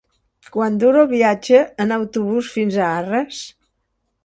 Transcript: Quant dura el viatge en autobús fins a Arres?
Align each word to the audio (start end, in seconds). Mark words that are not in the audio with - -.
Quant 0.53 0.79
dura 0.83 1.03
el 1.07 1.09
viatge 1.11 1.59
en 1.85 1.95
autobús 1.99 2.51
fins 2.57 2.81
a 2.87 2.91
Arres? 3.05 3.45